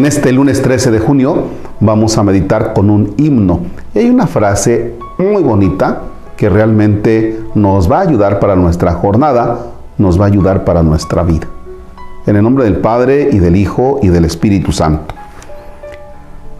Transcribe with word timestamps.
En 0.00 0.06
este 0.06 0.32
lunes 0.32 0.62
13 0.62 0.92
de 0.92 0.98
junio 0.98 1.48
vamos 1.78 2.16
a 2.16 2.22
meditar 2.22 2.72
con 2.72 2.88
un 2.88 3.12
himno. 3.18 3.60
Y 3.94 3.98
hay 3.98 4.08
una 4.08 4.26
frase 4.26 4.94
muy 5.18 5.42
bonita 5.42 6.00
que 6.38 6.48
realmente 6.48 7.38
nos 7.54 7.92
va 7.92 7.98
a 7.98 8.00
ayudar 8.08 8.40
para 8.40 8.56
nuestra 8.56 8.92
jornada, 8.92 9.58
nos 9.98 10.18
va 10.18 10.24
a 10.24 10.28
ayudar 10.28 10.64
para 10.64 10.82
nuestra 10.82 11.22
vida. 11.22 11.48
En 12.26 12.34
el 12.34 12.42
nombre 12.42 12.64
del 12.64 12.78
Padre 12.78 13.28
y 13.30 13.40
del 13.40 13.56
Hijo 13.56 14.00
y 14.02 14.08
del 14.08 14.24
Espíritu 14.24 14.72
Santo. 14.72 15.14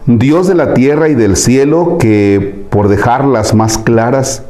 Dios 0.05 0.47
de 0.47 0.53
la 0.53 0.75
tierra 0.75 1.09
y 1.09 1.15
del 1.15 1.35
cielo, 1.35 1.97
que 1.97 2.67
por 2.69 2.89
dejarlas 2.89 3.55
más 3.55 3.79
claras, 3.79 4.43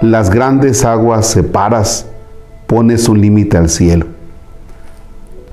las 0.00 0.30
grandes 0.30 0.86
aguas 0.86 1.26
separas, 1.26 2.06
pones 2.68 3.06
un 3.06 3.20
límite 3.20 3.58
al 3.58 3.68
cielo. 3.68 4.13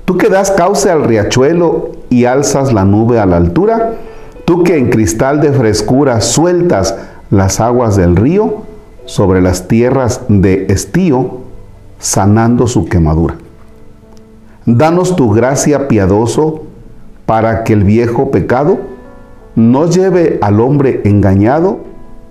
Tú 0.04 0.16
que 0.18 0.28
das 0.28 0.50
cauce 0.50 0.90
al 0.90 1.04
riachuelo 1.04 1.90
y 2.10 2.24
alzas 2.24 2.72
la 2.72 2.84
nube 2.84 3.20
a 3.20 3.26
la 3.26 3.36
altura, 3.36 3.94
tú 4.44 4.64
que 4.64 4.76
en 4.76 4.90
cristal 4.90 5.40
de 5.40 5.52
frescura 5.52 6.20
sueltas 6.20 6.96
las 7.30 7.60
aguas 7.60 7.96
del 7.96 8.16
río 8.16 8.62
sobre 9.04 9.40
las 9.40 9.68
tierras 9.68 10.20
de 10.28 10.66
estío, 10.68 11.38
sanando 11.98 12.66
su 12.66 12.86
quemadura. 12.86 13.36
Danos 14.66 15.16
tu 15.16 15.30
gracia 15.30 15.88
piadoso 15.88 16.62
para 17.26 17.64
que 17.64 17.72
el 17.72 17.84
viejo 17.84 18.30
pecado 18.30 18.78
no 19.54 19.88
lleve 19.88 20.38
al 20.42 20.60
hombre 20.60 21.00
engañado 21.04 21.80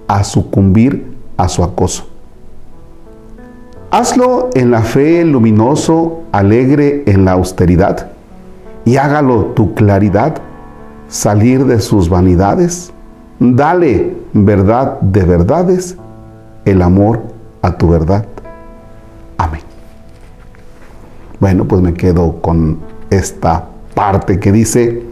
a 0.08 0.24
sucumbir 0.24 1.16
a 1.38 1.48
su 1.50 1.64
acoso. 1.64 2.11
Hazlo 3.94 4.52
en 4.54 4.72
la 4.72 4.84
fe 4.84 5.26
luminoso, 5.26 6.22
alegre 6.32 7.04
en 7.08 7.26
la 7.26 7.34
austeridad, 7.34 8.12
y 8.86 8.96
hágalo 8.96 9.48
tu 9.48 9.74
claridad 9.74 10.36
salir 11.10 11.66
de 11.66 11.82
sus 11.82 12.08
vanidades. 12.08 12.94
Dale 13.38 14.16
verdad 14.32 14.98
de 15.02 15.26
verdades, 15.26 15.98
el 16.64 16.82
amor 16.82 17.22
a 17.62 17.78
tu 17.78 17.90
verdad. 17.90 18.26
Amén. 19.38 19.60
Bueno, 21.42 21.66
pues 21.66 21.82
me 21.82 21.94
quedo 21.94 22.38
con 22.42 22.80
esta 23.10 23.68
parte 23.94 24.40
que 24.40 24.54
dice, 24.54 25.04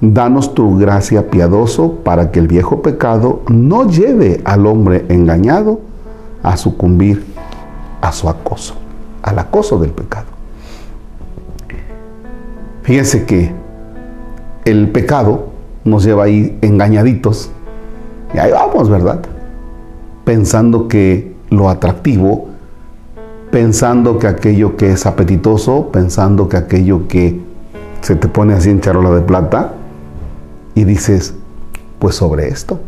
danos 0.00 0.54
tu 0.54 0.78
gracia 0.78 1.28
piadoso 1.28 1.96
para 1.96 2.30
que 2.30 2.38
el 2.40 2.48
viejo 2.48 2.80
pecado 2.80 3.42
no 3.50 3.90
lleve 3.90 4.40
al 4.46 4.66
hombre 4.66 5.04
engañado 5.10 5.80
a 6.42 6.56
sucumbir 6.56 7.30
a 8.00 8.12
su 8.12 8.28
acoso, 8.28 8.74
al 9.22 9.38
acoso 9.38 9.78
del 9.78 9.90
pecado. 9.90 10.26
Fíjense 12.82 13.24
que 13.24 13.52
el 14.64 14.90
pecado 14.90 15.48
nos 15.84 16.04
lleva 16.04 16.24
ahí 16.24 16.58
engañaditos 16.62 17.50
y 18.34 18.38
ahí 18.38 18.52
vamos, 18.52 18.88
¿verdad? 18.88 19.20
Pensando 20.24 20.88
que 20.88 21.34
lo 21.50 21.68
atractivo, 21.68 22.48
pensando 23.50 24.18
que 24.18 24.26
aquello 24.26 24.76
que 24.76 24.92
es 24.92 25.06
apetitoso, 25.06 25.90
pensando 25.92 26.48
que 26.48 26.56
aquello 26.56 27.06
que 27.08 27.40
se 28.00 28.16
te 28.16 28.28
pone 28.28 28.54
así 28.54 28.70
en 28.70 28.80
charola 28.80 29.10
de 29.10 29.22
plata 29.22 29.72
y 30.74 30.84
dices, 30.84 31.34
pues 31.98 32.14
sobre 32.14 32.48
esto, 32.48 32.80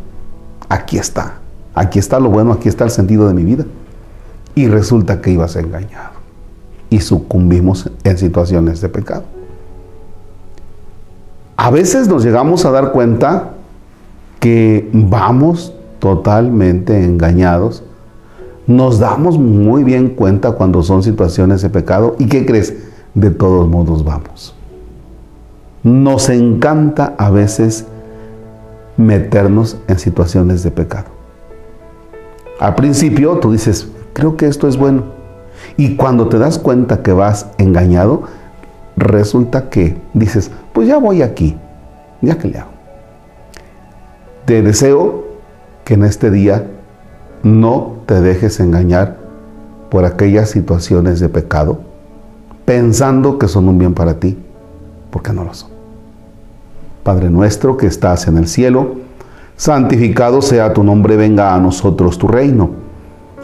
aquí 0.68 0.98
está, 0.98 1.34
aquí 1.74 1.98
está 1.98 2.18
lo 2.18 2.30
bueno, 2.30 2.52
aquí 2.52 2.68
está 2.68 2.84
el 2.84 2.90
sentido 2.90 3.28
de 3.28 3.34
mi 3.34 3.44
vida 3.44 3.64
y 4.54 4.68
resulta 4.68 5.20
que 5.20 5.30
ibas 5.30 5.56
engañado 5.56 6.12
y 6.90 7.00
sucumbimos 7.00 7.90
en 8.04 8.18
situaciones 8.18 8.80
de 8.80 8.88
pecado. 8.90 9.24
A 11.56 11.70
veces 11.70 12.08
nos 12.08 12.24
llegamos 12.24 12.64
a 12.64 12.70
dar 12.70 12.92
cuenta 12.92 13.52
que 14.40 14.90
vamos 14.92 15.72
totalmente 16.00 17.04
engañados. 17.04 17.84
Nos 18.66 18.98
damos 18.98 19.38
muy 19.38 19.84
bien 19.84 20.10
cuenta 20.10 20.52
cuando 20.52 20.82
son 20.82 21.02
situaciones 21.02 21.62
de 21.62 21.70
pecado. 21.70 22.16
¿Y 22.18 22.26
qué 22.26 22.44
crees? 22.44 22.74
De 23.14 23.30
todos 23.30 23.68
modos 23.68 24.04
vamos. 24.04 24.54
Nos 25.84 26.28
encanta 26.28 27.14
a 27.16 27.30
veces 27.30 27.86
meternos 28.96 29.78
en 29.88 29.98
situaciones 29.98 30.62
de 30.62 30.70
pecado. 30.72 31.06
Al 32.60 32.74
principio 32.74 33.38
tú 33.38 33.52
dices, 33.52 33.88
creo 34.12 34.36
que 34.36 34.46
esto 34.46 34.68
es 34.68 34.76
bueno. 34.76 35.04
Y 35.76 35.96
cuando 35.96 36.28
te 36.28 36.38
das 36.38 36.58
cuenta 36.58 37.02
que 37.02 37.12
vas 37.12 37.48
engañado, 37.58 38.22
resulta 38.96 39.70
que 39.70 39.96
dices, 40.14 40.50
pues 40.72 40.88
ya 40.88 40.98
voy 40.98 41.22
aquí, 41.22 41.56
ya 42.20 42.38
que 42.38 42.48
le 42.48 42.58
hago. 42.58 42.70
Te 44.44 44.62
deseo 44.62 45.24
que 45.84 45.94
en 45.94 46.04
este 46.04 46.30
día 46.30 46.66
no 47.42 47.96
te 48.06 48.20
dejes 48.20 48.60
engañar 48.60 49.16
por 49.90 50.04
aquellas 50.04 50.50
situaciones 50.50 51.20
de 51.20 51.28
pecado, 51.28 51.80
pensando 52.64 53.38
que 53.38 53.48
son 53.48 53.68
un 53.68 53.78
bien 53.78 53.94
para 53.94 54.14
ti, 54.14 54.38
porque 55.10 55.32
no 55.32 55.44
lo 55.44 55.54
son. 55.54 55.70
Padre 57.02 57.30
nuestro 57.30 57.76
que 57.76 57.86
estás 57.86 58.26
en 58.28 58.36
el 58.36 58.46
cielo, 58.46 58.96
santificado 59.56 60.40
sea 60.40 60.72
tu 60.72 60.82
nombre, 60.82 61.16
venga 61.16 61.54
a 61.54 61.60
nosotros 61.60 62.16
tu 62.18 62.28
reino 62.28 62.81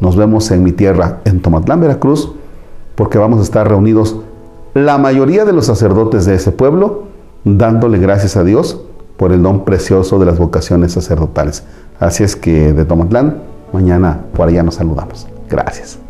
nos 0.00 0.16
vemos 0.16 0.50
en 0.50 0.62
mi 0.62 0.72
tierra, 0.72 1.20
en 1.24 1.40
Tomatlán, 1.40 1.80
Veracruz, 1.80 2.32
porque 2.94 3.18
vamos 3.18 3.40
a 3.40 3.42
estar 3.42 3.68
reunidos 3.68 4.16
la 4.74 4.98
mayoría 4.98 5.44
de 5.44 5.52
los 5.52 5.66
sacerdotes 5.66 6.26
de 6.26 6.34
ese 6.34 6.52
pueblo, 6.52 7.04
dándole 7.44 7.98
gracias 7.98 8.36
a 8.36 8.44
Dios 8.44 8.80
por 9.16 9.32
el 9.32 9.42
don 9.42 9.64
precioso 9.64 10.18
de 10.18 10.26
las 10.26 10.38
vocaciones 10.38 10.92
sacerdotales. 10.92 11.64
Así 11.98 12.24
es 12.24 12.36
que 12.36 12.72
de 12.72 12.84
Tomatlán, 12.84 13.42
mañana 13.72 14.20
por 14.34 14.48
allá 14.48 14.62
nos 14.62 14.76
saludamos. 14.76 15.26
Gracias. 15.48 16.09